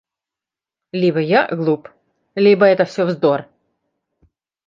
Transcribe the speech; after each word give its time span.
Либо 0.93 1.19
я 1.19 1.45
глуп, 1.49 1.89
либо 2.33 2.65
это 2.65 2.85
все- 2.85 3.05
вздор. 3.05 3.45